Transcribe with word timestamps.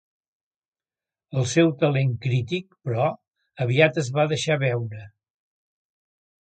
El 1.41 1.45
seu 1.51 1.69
talent 1.83 2.15
crític, 2.25 2.65
però, 2.89 3.07
aviat 3.67 4.03
es 4.05 4.13
va 4.19 4.27
deixar 4.35 4.63
veure. 4.69 5.09